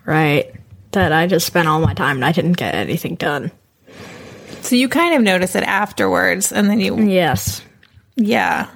right, 0.05 0.53
that 0.91 1.13
I 1.13 1.27
just 1.27 1.47
spent 1.47 1.69
all 1.69 1.79
my 1.79 1.93
time 1.93 2.17
and 2.17 2.25
I 2.25 2.33
didn't 2.33 2.57
get 2.57 2.75
anything 2.75 3.15
done. 3.15 3.49
So 4.61 4.75
you 4.75 4.89
kind 4.89 5.15
of 5.15 5.21
notice 5.21 5.55
it 5.55 5.63
afterwards, 5.63 6.51
and 6.51 6.69
then 6.69 6.81
you, 6.81 6.97
Yes. 7.01 7.61
yeah. 8.17 8.67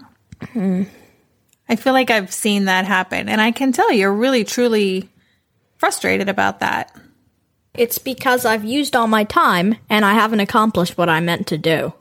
I 1.69 1.75
feel 1.75 1.93
like 1.93 2.09
I've 2.09 2.33
seen 2.33 2.65
that 2.65 2.85
happen, 2.85 3.29
and 3.29 3.39
I 3.39 3.51
can 3.51 3.71
tell 3.71 3.91
you're 3.91 4.13
really, 4.13 4.43
truly 4.43 5.09
frustrated 5.77 6.27
about 6.29 6.59
that. 6.59 6.95
It's 7.73 7.97
because 7.97 8.45
I've 8.45 8.65
used 8.65 8.95
all 8.95 9.07
my 9.07 9.23
time 9.23 9.75
and 9.89 10.03
I 10.03 10.13
haven't 10.13 10.41
accomplished 10.41 10.97
what 10.97 11.07
I 11.07 11.21
meant 11.21 11.47
to 11.47 11.57
do 11.57 11.93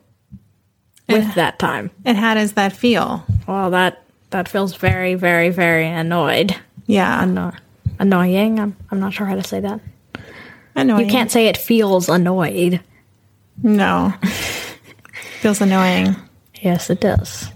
with 1.07 1.33
that 1.35 1.59
time. 1.59 1.91
And 2.03 2.17
how 2.17 2.33
does 2.33 2.53
that 2.53 2.73
feel? 2.73 3.25
Well, 3.47 3.71
that 3.71 4.03
that 4.31 4.49
feels 4.49 4.75
very, 4.75 5.15
very, 5.15 5.49
very 5.49 5.87
annoyed. 5.87 6.55
Yeah, 6.87 7.21
Anno- 7.21 7.53
annoying. 7.99 8.59
I'm 8.59 8.75
I'm 8.91 8.99
not 8.99 9.13
sure 9.13 9.25
how 9.25 9.35
to 9.35 9.43
say 9.43 9.61
that. 9.61 9.79
annoying. 10.75 11.05
You 11.05 11.11
can't 11.11 11.31
say 11.31 11.47
it 11.47 11.55
feels 11.57 12.09
annoyed. 12.09 12.81
No, 13.63 14.13
feels 15.39 15.61
annoying. 15.61 16.15
Yes, 16.61 16.89
it 16.89 16.99
does. 16.99 17.49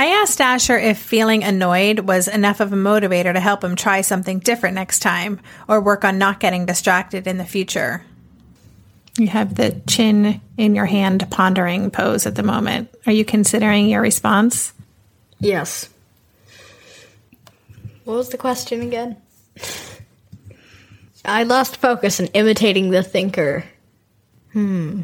I 0.00 0.06
asked 0.22 0.40
Asher 0.40 0.78
if 0.78 0.96
feeling 0.96 1.44
annoyed 1.44 1.98
was 1.98 2.26
enough 2.26 2.60
of 2.60 2.72
a 2.72 2.76
motivator 2.76 3.34
to 3.34 3.38
help 3.38 3.62
him 3.62 3.76
try 3.76 4.00
something 4.00 4.38
different 4.38 4.74
next 4.74 5.00
time 5.00 5.40
or 5.68 5.78
work 5.78 6.06
on 6.06 6.16
not 6.16 6.40
getting 6.40 6.64
distracted 6.64 7.26
in 7.26 7.36
the 7.36 7.44
future. 7.44 8.02
You 9.18 9.26
have 9.26 9.56
the 9.56 9.78
chin 9.86 10.40
in 10.56 10.74
your 10.74 10.86
hand 10.86 11.30
pondering 11.30 11.90
pose 11.90 12.24
at 12.24 12.34
the 12.34 12.42
moment. 12.42 12.88
Are 13.04 13.12
you 13.12 13.26
considering 13.26 13.90
your 13.90 14.00
response? 14.00 14.72
Yes. 15.38 15.90
What 18.04 18.16
was 18.16 18.30
the 18.30 18.38
question 18.38 18.80
again? 18.80 19.18
I 21.26 21.42
lost 21.42 21.76
focus 21.76 22.20
in 22.20 22.28
imitating 22.28 22.88
the 22.88 23.02
thinker. 23.02 23.66
Hmm. 24.54 25.02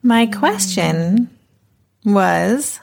My 0.00 0.26
question 0.26 1.28
was 2.04 2.78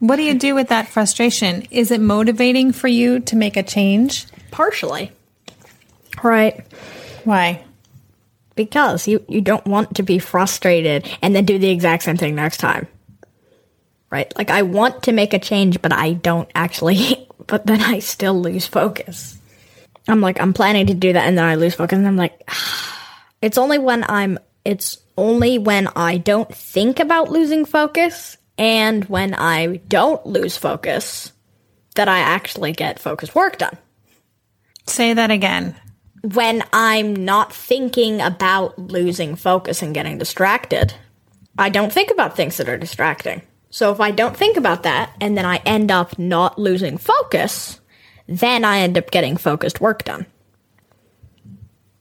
what 0.00 0.16
do 0.16 0.22
you 0.22 0.34
do 0.34 0.54
with 0.54 0.68
that 0.68 0.88
frustration? 0.88 1.66
Is 1.70 1.90
it 1.90 2.00
motivating 2.00 2.72
for 2.72 2.88
you 2.88 3.20
to 3.20 3.36
make 3.36 3.56
a 3.56 3.62
change? 3.62 4.26
Partially. 4.50 5.10
Right. 6.22 6.64
Why? 7.24 7.64
Because 8.54 9.08
you, 9.08 9.24
you 9.28 9.40
don't 9.40 9.66
want 9.66 9.96
to 9.96 10.02
be 10.02 10.18
frustrated 10.18 11.08
and 11.20 11.34
then 11.34 11.44
do 11.44 11.58
the 11.58 11.70
exact 11.70 12.04
same 12.04 12.16
thing 12.16 12.34
next 12.34 12.58
time. 12.58 12.86
Right? 14.10 14.32
Like, 14.38 14.50
I 14.50 14.62
want 14.62 15.02
to 15.04 15.12
make 15.12 15.34
a 15.34 15.38
change, 15.38 15.82
but 15.82 15.92
I 15.92 16.14
don't 16.14 16.50
actually, 16.54 17.28
but 17.46 17.66
then 17.66 17.82
I 17.82 17.98
still 17.98 18.40
lose 18.40 18.66
focus. 18.66 19.38
I'm 20.06 20.20
like, 20.20 20.40
I'm 20.40 20.54
planning 20.54 20.86
to 20.86 20.94
do 20.94 21.12
that 21.12 21.26
and 21.26 21.36
then 21.36 21.44
I 21.44 21.56
lose 21.56 21.74
focus 21.74 21.98
and 21.98 22.06
I'm 22.06 22.16
like, 22.16 22.48
it's 23.42 23.58
only 23.58 23.78
when 23.78 24.04
I'm, 24.08 24.38
it's 24.64 24.98
only 25.16 25.58
when 25.58 25.88
I 25.88 26.18
don't 26.18 26.52
think 26.54 27.00
about 27.00 27.30
losing 27.30 27.64
focus 27.64 28.37
and 28.58 29.04
when 29.04 29.34
I 29.34 29.76
don't 29.88 30.26
lose 30.26 30.56
focus 30.56 31.32
that 31.94 32.08
I 32.08 32.18
actually 32.18 32.72
get 32.72 32.98
focused 32.98 33.34
work 33.34 33.58
done 33.58 33.78
Say 34.86 35.14
that 35.14 35.30
again. 35.30 35.76
when 36.22 36.62
I'm 36.72 37.14
not 37.14 37.52
thinking 37.52 38.20
about 38.20 38.78
losing 38.78 39.36
focus 39.36 39.82
and 39.82 39.94
getting 39.94 40.18
distracted, 40.18 40.94
I 41.58 41.68
don't 41.70 41.92
think 41.92 42.10
about 42.10 42.36
things 42.36 42.56
that 42.56 42.68
are 42.68 42.78
distracting. 42.78 43.42
So 43.70 43.92
if 43.92 44.00
I 44.00 44.10
don't 44.12 44.36
think 44.36 44.56
about 44.56 44.84
that 44.84 45.12
and 45.20 45.36
then 45.36 45.44
I 45.44 45.56
end 45.66 45.90
up 45.90 46.18
not 46.18 46.58
losing 46.58 46.96
focus, 46.98 47.80
then 48.26 48.64
I 48.64 48.78
end 48.78 48.96
up 48.96 49.10
getting 49.10 49.36
focused 49.36 49.80
work 49.80 50.04
done. 50.04 50.26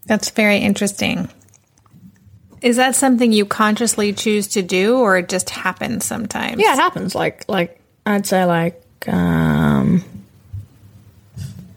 That's 0.06 0.30
very 0.30 0.60
interesting. 0.60 1.30
Is 2.62 2.78
that 2.78 2.96
something 2.96 3.32
you 3.32 3.46
consciously 3.46 4.14
choose 4.14 4.48
to 4.50 4.62
do 4.62 4.98
or 4.98 5.18
it 5.18 5.30
just 5.30 5.50
happens 5.50 6.06
sometimes? 6.06 6.60
Yeah, 6.60 6.74
it 6.74 6.78
happens. 6.78 7.14
Like 7.14 7.46
like 7.48 7.80
I'd 8.06 8.26
say 8.26 8.46
like 8.46 8.84
um 9.08 10.04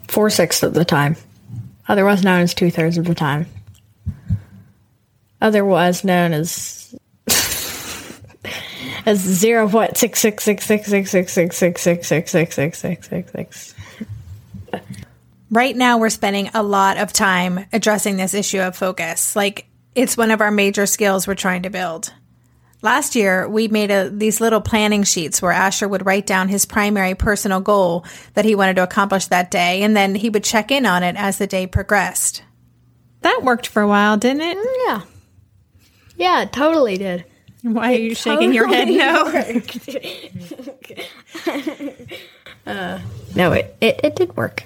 four 0.08 0.30
sixths 0.30 0.62
of 0.62 0.74
the 0.74 0.84
time. 0.84 1.16
Otherwise 1.88 2.22
known 2.22 2.40
as 2.40 2.54
two 2.54 2.70
thirds 2.70 2.98
of 2.98 3.04
the 3.04 3.14
time. 3.14 3.46
Otherwise 5.40 6.04
known 6.04 6.32
as 6.32 6.94
as 9.06 9.18
zero 9.18 9.68
point 9.68 9.96
six 9.96 10.20
six 10.20 10.44
six 10.44 10.66
six 10.66 10.88
six 10.88 11.10
six 11.10 11.32
six 11.32 11.56
six 11.56 11.82
six 11.82 12.06
six 12.06 12.30
six 12.30 12.30
six 12.30 12.78
six 12.78 13.08
six 13.08 13.32
six. 13.32 13.74
Right 15.50 15.74
now, 15.74 15.98
we're 15.98 16.10
spending 16.10 16.50
a 16.54 16.62
lot 16.62 16.96
of 16.96 17.12
time 17.12 17.66
addressing 17.72 18.16
this 18.16 18.34
issue 18.34 18.60
of 18.60 18.76
focus. 18.76 19.34
Like, 19.34 19.66
it's 19.94 20.16
one 20.16 20.30
of 20.30 20.40
our 20.40 20.50
major 20.50 20.86
skills 20.86 21.26
we're 21.26 21.34
trying 21.34 21.62
to 21.62 21.70
build. 21.70 22.12
Last 22.82 23.14
year, 23.14 23.46
we 23.46 23.68
made 23.68 23.90
a, 23.90 24.08
these 24.08 24.40
little 24.40 24.62
planning 24.62 25.02
sheets 25.02 25.42
where 25.42 25.52
Asher 25.52 25.86
would 25.86 26.06
write 26.06 26.26
down 26.26 26.48
his 26.48 26.64
primary 26.64 27.14
personal 27.14 27.60
goal 27.60 28.06
that 28.34 28.46
he 28.46 28.54
wanted 28.54 28.76
to 28.76 28.82
accomplish 28.82 29.26
that 29.26 29.50
day, 29.50 29.82
and 29.82 29.94
then 29.94 30.14
he 30.14 30.30
would 30.30 30.44
check 30.44 30.70
in 30.70 30.86
on 30.86 31.02
it 31.02 31.14
as 31.16 31.36
the 31.36 31.46
day 31.46 31.66
progressed. 31.66 32.42
That 33.20 33.40
worked 33.42 33.66
for 33.66 33.82
a 33.82 33.88
while, 33.88 34.16
didn't 34.16 34.40
it? 34.42 34.56
Oh, 34.58 34.84
yeah. 34.86 35.02
Yeah, 36.16 36.42
it 36.42 36.52
totally 36.54 36.96
did. 36.96 37.26
Why 37.62 37.92
are 37.92 37.96
you 37.96 38.14
shaking 38.14 38.54
your 38.54 38.66
head? 38.66 38.88
No. 38.88 39.44
Uh, 42.66 43.00
no, 43.34 43.52
it, 43.52 43.74
it, 43.80 44.00
it 44.04 44.16
did 44.16 44.36
work. 44.36 44.64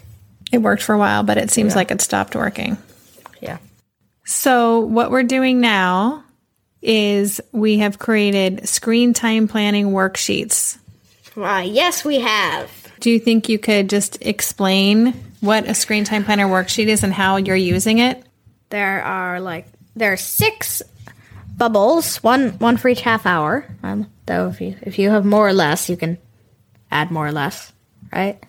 It 0.53 0.59
worked 0.59 0.83
for 0.83 0.95
a 0.95 0.99
while, 0.99 1.23
but 1.23 1.39
it 1.39 1.51
seems 1.51 1.77
like 1.77 1.93
it 1.93 2.01
stopped 2.01 2.35
working. 2.35 2.77
So, 4.25 4.81
what 4.81 5.11
we're 5.11 5.23
doing 5.23 5.61
now 5.61 6.25
is 6.81 7.41
we 7.53 7.79
have 7.79 7.99
created 7.99 8.69
screen 8.69 9.13
time 9.13 9.49
planning 9.49 9.89
worksheets. 9.89 10.79
Why, 11.35 11.63
yes, 11.63 12.05
we 12.05 12.21
have. 12.21 12.71
Do 13.01 13.11
you 13.11 13.19
think 13.19 13.49
you 13.49 13.59
could 13.59 13.91
just 13.91 14.19
explain 14.23 15.13
what 15.41 15.69
a 15.69 15.75
screen 15.75 16.05
time 16.05 16.25
planner 16.25 16.47
worksheet 16.47 16.87
is 16.87 17.03
and 17.03 17.13
how 17.13 17.37
you're 17.37 17.57
using 17.57 17.99
it? 17.99 18.23
There 18.71 19.03
are 19.03 19.41
like 19.41 19.67
there 19.95 20.13
are 20.13 20.17
six 20.17 20.83
bubbles, 21.57 22.23
one 22.23 22.51
one 22.53 22.77
for 22.77 22.89
each 22.89 23.03
half 23.03 23.27
hour. 23.27 23.67
Um, 23.83 24.11
though 24.27 24.49
if 24.49 24.61
you 24.61 24.77
if 24.83 24.99
you 24.99 25.11
have 25.11 25.25
more 25.25 25.47
or 25.47 25.53
less, 25.53 25.91
you 25.91 25.97
can 25.97 26.19
add 26.91 27.11
more 27.11 27.27
or 27.27 27.33
less, 27.33 27.73
right? 28.13 28.43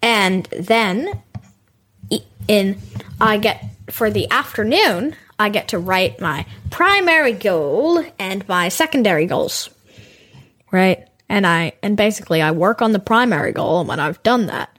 And 0.00 0.44
then 0.52 1.22
in 2.46 2.80
I 3.20 3.38
get 3.38 3.64
for 3.90 4.10
the 4.10 4.30
afternoon, 4.30 5.14
I 5.38 5.48
get 5.48 5.68
to 5.68 5.78
write 5.78 6.20
my 6.20 6.46
primary 6.70 7.32
goal 7.32 8.04
and 8.18 8.46
my 8.48 8.68
secondary 8.68 9.26
goals, 9.26 9.70
right? 10.70 11.08
And 11.28 11.46
I 11.46 11.72
and 11.82 11.96
basically 11.96 12.42
I 12.42 12.50
work 12.50 12.82
on 12.82 12.92
the 12.92 12.98
primary 12.98 13.52
goal, 13.52 13.80
and 13.80 13.88
when 13.88 14.00
I've 14.00 14.22
done 14.22 14.46
that, 14.46 14.76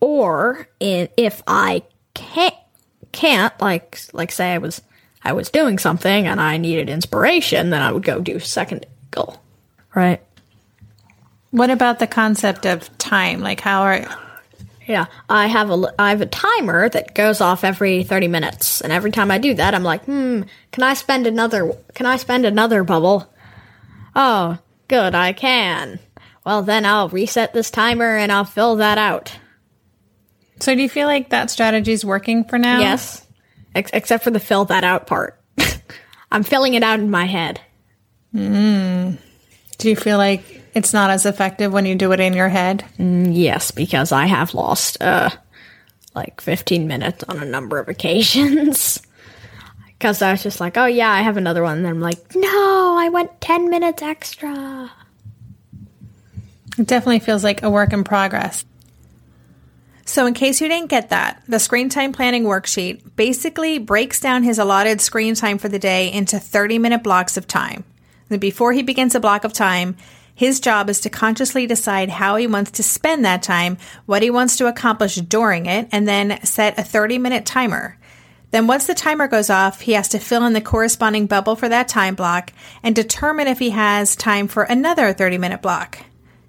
or 0.00 0.68
in, 0.80 1.08
if 1.16 1.42
I 1.46 1.82
can't 2.14 2.54
can't 3.12 3.58
like 3.60 3.98
like 4.12 4.32
say 4.32 4.52
I 4.52 4.58
was 4.58 4.82
I 5.24 5.32
was 5.32 5.50
doing 5.50 5.78
something 5.78 6.26
and 6.26 6.40
I 6.40 6.56
needed 6.56 6.88
inspiration, 6.88 7.70
then 7.70 7.82
I 7.82 7.92
would 7.92 8.02
go 8.02 8.20
do 8.20 8.38
second 8.38 8.86
goal. 9.10 9.36
Right. 9.94 10.20
What 11.50 11.70
about 11.70 11.98
the 11.98 12.06
concept 12.06 12.66
of 12.66 12.96
time? 12.98 13.40
Like, 13.40 13.60
how 13.60 13.82
are 13.82 14.06
Yeah, 14.86 15.06
I 15.28 15.46
have 15.46 15.70
a 15.70 15.94
I 15.98 16.10
have 16.10 16.20
a 16.20 16.26
timer 16.26 16.88
that 16.88 17.14
goes 17.14 17.40
off 17.40 17.62
every 17.64 18.02
30 18.02 18.28
minutes, 18.28 18.80
and 18.80 18.92
every 18.92 19.10
time 19.12 19.30
I 19.30 19.38
do 19.38 19.54
that, 19.54 19.74
I'm 19.74 19.84
like, 19.84 20.04
"Hmm, 20.04 20.42
can 20.72 20.82
I 20.82 20.94
spend 20.94 21.26
another 21.26 21.72
can 21.94 22.06
I 22.06 22.16
spend 22.16 22.44
another 22.44 22.82
bubble?" 22.82 23.32
Oh, 24.16 24.58
good, 24.88 25.14
I 25.14 25.32
can. 25.32 25.98
Well, 26.44 26.62
then 26.62 26.84
I'll 26.84 27.08
reset 27.08 27.54
this 27.54 27.70
timer 27.70 28.16
and 28.16 28.32
I'll 28.32 28.44
fill 28.44 28.76
that 28.76 28.98
out. 28.98 29.32
so? 30.60 30.74
Do 30.74 30.82
you 30.82 30.88
feel 30.88 31.06
like 31.06 31.30
that 31.30 31.50
strategy 31.50 31.92
is 31.92 32.04
working 32.04 32.44
for 32.44 32.58
now? 32.58 32.80
Yes. 32.80 33.26
Ex- 33.74 33.90
except 33.94 34.24
for 34.24 34.30
the 34.30 34.40
fill 34.40 34.64
that 34.66 34.84
out 34.84 35.06
part. 35.06 35.40
I'm 36.32 36.42
filling 36.42 36.74
it 36.74 36.82
out 36.82 36.98
in 37.00 37.10
my 37.10 37.24
head. 37.26 37.60
Do 39.78 39.88
you 39.88 39.96
feel 39.96 40.18
like 40.18 40.61
It's 40.74 40.92
not 40.92 41.10
as 41.10 41.26
effective 41.26 41.72
when 41.72 41.86
you 41.86 41.94
do 41.94 42.12
it 42.12 42.20
in 42.20 42.32
your 42.32 42.48
head. 42.48 42.84
Mm, 42.98 43.30
yes, 43.32 43.70
because 43.70 44.12
I 44.12 44.26
have 44.26 44.54
lost 44.54 45.00
uh 45.02 45.30
like 46.14 46.40
15 46.40 46.86
minutes 46.86 47.24
on 47.24 47.38
a 47.38 47.44
number 47.46 47.78
of 47.78 47.88
occasions. 47.88 49.00
Because 50.02 50.20
I 50.20 50.32
was 50.32 50.42
just 50.42 50.58
like, 50.58 50.76
oh 50.76 50.86
yeah, 50.86 51.12
I 51.12 51.22
have 51.22 51.36
another 51.36 51.62
one. 51.62 51.76
And 51.76 51.84
then 51.84 51.92
I'm 51.92 52.00
like, 52.00 52.34
no, 52.34 52.96
I 52.98 53.08
went 53.08 53.40
10 53.40 53.70
minutes 53.70 54.02
extra. 54.02 54.90
It 56.76 56.88
definitely 56.88 57.20
feels 57.20 57.44
like 57.44 57.62
a 57.62 57.70
work 57.70 57.92
in 57.92 58.02
progress. 58.02 58.64
So, 60.04 60.26
in 60.26 60.34
case 60.34 60.60
you 60.60 60.66
didn't 60.66 60.90
get 60.90 61.10
that, 61.10 61.42
the 61.46 61.60
screen 61.60 61.88
time 61.88 62.12
planning 62.12 62.42
worksheet 62.42 63.14
basically 63.14 63.78
breaks 63.78 64.18
down 64.18 64.42
his 64.42 64.58
allotted 64.58 65.00
screen 65.00 65.36
time 65.36 65.58
for 65.58 65.68
the 65.68 65.78
day 65.78 66.12
into 66.12 66.40
30 66.40 66.78
minute 66.78 67.04
blocks 67.04 67.36
of 67.36 67.46
time. 67.46 67.84
And 68.28 68.40
before 68.40 68.72
he 68.72 68.82
begins 68.82 69.14
a 69.14 69.20
block 69.20 69.44
of 69.44 69.52
time, 69.52 69.96
his 70.42 70.58
job 70.58 70.90
is 70.90 70.98
to 70.98 71.08
consciously 71.08 71.68
decide 71.68 72.10
how 72.10 72.34
he 72.34 72.48
wants 72.48 72.72
to 72.72 72.82
spend 72.82 73.24
that 73.24 73.44
time, 73.44 73.78
what 74.06 74.22
he 74.22 74.28
wants 74.28 74.56
to 74.56 74.66
accomplish 74.66 75.14
during 75.14 75.66
it, 75.66 75.86
and 75.92 76.08
then 76.08 76.44
set 76.44 76.76
a 76.76 76.82
30 76.82 77.16
minute 77.18 77.46
timer. 77.46 77.96
Then, 78.50 78.66
once 78.66 78.88
the 78.88 78.92
timer 78.92 79.28
goes 79.28 79.50
off, 79.50 79.82
he 79.82 79.92
has 79.92 80.08
to 80.08 80.18
fill 80.18 80.44
in 80.44 80.52
the 80.52 80.60
corresponding 80.60 81.28
bubble 81.28 81.54
for 81.54 81.68
that 81.68 81.86
time 81.86 82.16
block 82.16 82.52
and 82.82 82.92
determine 82.92 83.46
if 83.46 83.60
he 83.60 83.70
has 83.70 84.16
time 84.16 84.48
for 84.48 84.64
another 84.64 85.12
30 85.12 85.38
minute 85.38 85.62
block. 85.62 85.98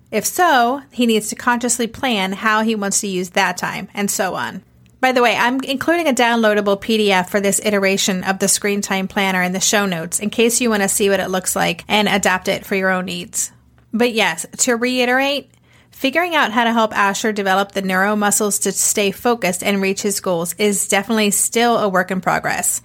If 0.10 0.26
so, 0.26 0.82
he 0.92 1.06
needs 1.06 1.28
to 1.28 1.36
consciously 1.36 1.86
plan 1.86 2.34
how 2.34 2.64
he 2.64 2.74
wants 2.74 3.00
to 3.02 3.08
use 3.08 3.30
that 3.30 3.58
time, 3.58 3.90
and 3.94 4.10
so 4.10 4.34
on. 4.34 4.64
By 5.02 5.12
the 5.12 5.22
way, 5.22 5.36
I'm 5.36 5.62
including 5.62 6.08
a 6.08 6.14
downloadable 6.14 6.82
PDF 6.82 7.30
for 7.30 7.40
this 7.40 7.62
iteration 7.64 8.24
of 8.24 8.40
the 8.40 8.48
Screen 8.48 8.82
Time 8.82 9.08
Planner 9.08 9.44
in 9.44 9.52
the 9.52 9.60
show 9.60 9.86
notes 9.86 10.20
in 10.20 10.32
case 10.32 10.62
you 10.62 10.72
want 10.72 10.82
to 10.82 10.90
see 10.90 11.12
what 11.12 11.20
it 11.20 11.30
looks 11.30 11.56
like 11.56 11.86
and 11.88 12.08
adapt 12.08 12.48
it 12.48 12.66
for 12.66 12.74
your 12.74 12.90
own 12.90 13.06
needs. 13.06 13.52
But 13.94 14.14
yes, 14.14 14.46
to 14.60 14.76
reiterate, 14.76 15.52
figuring 15.92 16.36
out 16.36 16.52
how 16.52 16.64
to 16.64 16.74
help 16.74 16.98
Asher 16.98 17.32
develop 17.32 17.72
the 17.72 17.84
neuro 17.84 18.16
muscles 18.16 18.60
to 18.60 18.72
stay 18.72 19.12
focused 19.12 19.64
and 19.64 19.82
reach 19.82 20.02
his 20.02 20.20
goals 20.20 20.56
is 20.58 20.88
definitely 20.88 21.32
still 21.32 21.78
a 21.78 21.88
work 21.88 22.10
in 22.10 22.20
progress. 22.20 22.82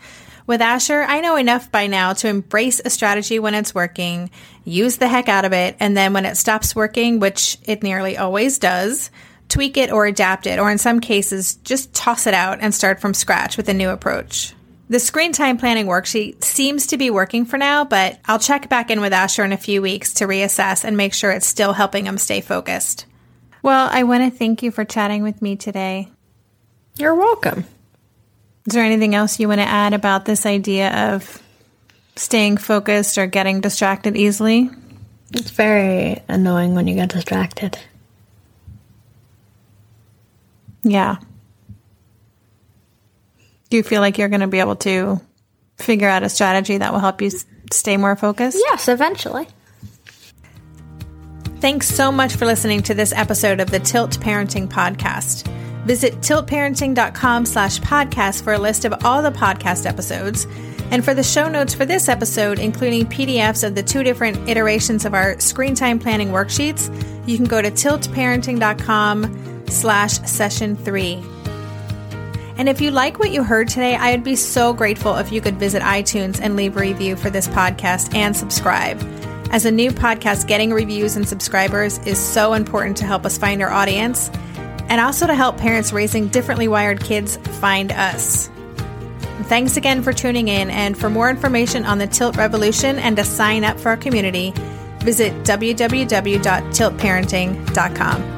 With 0.46 0.60
Asher, 0.62 1.02
I 1.02 1.20
know 1.20 1.36
enough 1.36 1.70
by 1.70 1.88
now 1.88 2.12
to 2.14 2.28
embrace 2.28 2.80
a 2.82 2.90
strategy 2.90 3.38
when 3.38 3.54
it's 3.54 3.74
working, 3.74 4.30
use 4.64 4.96
the 4.96 5.08
heck 5.08 5.28
out 5.28 5.44
of 5.44 5.52
it, 5.52 5.76
and 5.80 5.96
then 5.96 6.12
when 6.12 6.24
it 6.24 6.36
stops 6.36 6.76
working, 6.76 7.20
which 7.20 7.58
it 7.64 7.82
nearly 7.82 8.16
always 8.16 8.58
does, 8.58 9.10
tweak 9.48 9.76
it 9.76 9.90
or 9.90 10.06
adapt 10.06 10.46
it, 10.46 10.58
or 10.58 10.70
in 10.70 10.78
some 10.78 11.00
cases, 11.00 11.56
just 11.64 11.92
toss 11.94 12.26
it 12.26 12.34
out 12.34 12.58
and 12.60 12.74
start 12.74 13.00
from 13.00 13.12
scratch 13.14 13.56
with 13.56 13.68
a 13.68 13.74
new 13.74 13.90
approach. 13.90 14.54
The 14.90 14.99
screen 14.99 15.33
time 15.33 15.59
planning 15.59 15.87
worksheet 15.87 16.42
seems 16.42 16.87
to 16.88 16.97
be 16.97 17.11
working 17.11 17.45
for 17.45 17.59
now, 17.59 17.85
but 17.85 18.18
I'll 18.25 18.38
check 18.38 18.71
back 18.71 18.90
in 18.90 19.02
with 19.02 19.12
Asher 19.12 19.45
in 19.45 19.52
a 19.52 19.59
few 19.59 19.83
weeks 19.83 20.14
to 20.14 20.26
reassess 20.26 20.83
and 20.83 20.97
make 20.97 21.12
sure 21.12 21.30
it's 21.30 21.47
still 21.47 21.75
helping 21.75 22.07
him 22.07 22.16
stay 22.16 22.40
focused. 22.40 23.04
Well, 23.62 23.90
I 23.92 24.04
want 24.04 24.25
to 24.25 24.37
thank 24.37 24.62
you 24.62 24.71
for 24.71 24.87
chatting 24.87 25.23
with 25.23 25.42
me 25.42 25.57
today. 25.57 26.09
You're 26.97 27.14
welcome. 27.14 27.66
Is 28.66 28.73
there 28.73 28.85
anything 28.85 29.14
else 29.14 29.38
you 29.38 29.49
want 29.49 29.61
to 29.61 29.68
add 29.68 29.92
about 29.92 30.25
this 30.25 30.47
idea 30.47 31.14
of 31.14 31.42
staying 32.16 32.57
focused 32.57 33.18
or 33.18 33.26
getting 33.26 33.61
distracted 33.61 34.16
easily? 34.16 34.71
It's 35.35 35.50
very 35.50 36.23
annoying 36.28 36.75
when 36.75 36.87
you 36.87 36.95
get 36.95 37.11
distracted. 37.11 37.78
Yeah. 40.83 41.18
Do 43.70 43.76
you 43.76 43.82
feel 43.82 44.00
like 44.00 44.18
you're 44.18 44.28
going 44.28 44.40
to 44.40 44.46
be 44.46 44.60
able 44.60 44.76
to 44.76 45.20
figure 45.76 46.08
out 46.08 46.22
a 46.22 46.28
strategy 46.28 46.78
that 46.78 46.92
will 46.92 47.00
help 47.00 47.20
you 47.22 47.30
stay 47.72 47.96
more 47.96 48.16
focused? 48.16 48.58
Yes, 48.58 48.88
eventually. 48.88 49.46
Thanks 51.60 51.88
so 51.88 52.12
much 52.12 52.37
for 52.37 52.46
listening 52.46 52.82
to 52.84 52.94
this 52.94 53.12
episode 53.12 53.60
of 53.60 53.70
the 53.70 53.80
Tilt 53.80 54.18
Parenting 54.20 54.68
Podcast. 54.68 55.46
Visit 55.84 56.14
tiltparenting.com 56.20 57.46
slash 57.46 57.80
podcast 57.80 58.44
for 58.44 58.52
a 58.52 58.58
list 58.58 58.84
of 58.84 59.04
all 59.04 59.22
the 59.22 59.30
podcast 59.30 59.87
episodes. 59.87 60.46
And 60.90 61.04
for 61.04 61.14
the 61.14 61.22
show 61.22 61.48
notes 61.48 61.75
for 61.75 61.84
this 61.84 62.08
episode, 62.08 62.58
including 62.58 63.06
PDFs 63.06 63.66
of 63.66 63.75
the 63.75 63.82
two 63.82 64.02
different 64.02 64.48
iterations 64.48 65.04
of 65.04 65.14
our 65.14 65.38
screen 65.40 65.75
time 65.75 65.98
planning 65.98 66.28
worksheets, 66.28 66.88
you 67.28 67.37
can 67.37 67.46
go 67.46 67.60
to 67.60 67.70
tiltparenting.com 67.70 69.66
slash 69.68 70.12
session 70.20 70.76
three. 70.76 71.22
And 72.58 72.68
if 72.68 72.80
you 72.80 72.90
like 72.90 73.21
what 73.21 73.30
you 73.30 73.44
heard 73.44 73.68
today, 73.68 73.94
I 73.94 74.10
would 74.10 74.25
be 74.25 74.34
so 74.34 74.73
grateful 74.73 75.16
if 75.16 75.30
you 75.30 75.40
could 75.40 75.56
visit 75.56 75.80
iTunes 75.80 76.40
and 76.42 76.56
leave 76.56 76.76
a 76.76 76.80
review 76.80 77.14
for 77.14 77.30
this 77.30 77.47
podcast 77.47 78.12
and 78.14 78.36
subscribe. 78.36 79.00
As 79.50 79.64
a 79.64 79.71
new 79.71 79.92
podcast, 79.92 80.49
getting 80.49 80.73
reviews 80.73 81.16
and 81.16 81.26
subscribers 81.26 81.99
is 81.99 82.18
so 82.18 82.54
important 82.54 82.97
to 82.99 83.06
help 83.06 83.25
us 83.25 83.38
find 83.38 83.62
our 83.62 83.71
audience 83.71 84.28
and 84.88 85.00
also 85.00 85.26
to 85.26 85.34
help 85.34 85.56
parents 85.56 85.92
raising 85.92 86.26
differently 86.28 86.66
wired 86.66 87.00
kids 87.00 87.36
find 87.60 87.92
us. 87.92 88.50
Thanks 89.44 89.76
again 89.76 90.02
for 90.02 90.12
tuning 90.12 90.49
in. 90.49 90.71
And 90.71 90.99
for 90.99 91.08
more 91.08 91.30
information 91.30 91.84
on 91.84 91.99
the 91.99 92.08
Tilt 92.08 92.36
Revolution 92.36 92.99
and 92.99 93.16
to 93.16 93.25
sign 93.25 93.62
up 93.64 93.78
for 93.78 93.90
our 93.90 93.97
community, 93.97 94.52
visit 94.99 95.32
www.tiltparenting.com. 95.44 98.37